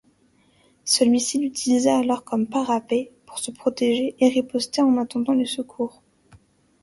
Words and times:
Celui-ci 0.83 1.37
l'utilisa 1.37 1.99
alors 1.99 2.23
comme 2.23 2.47
parapet 2.47 3.11
pour 3.27 3.37
se 3.37 3.51
protéger 3.51 4.15
et 4.19 4.29
riposter 4.29 4.81
en 4.81 4.97
attendant 4.97 5.33
le 5.35 5.45
secours. 5.45 6.01